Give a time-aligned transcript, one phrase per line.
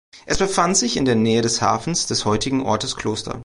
[0.25, 3.39] Es befand sich in der Nähe des Hafens des heutigen Ortes Kloster.